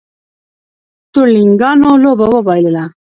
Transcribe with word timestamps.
تورلېنګانو 1.13 1.91
لوبه 2.03 2.25
وبایلله 2.31 2.83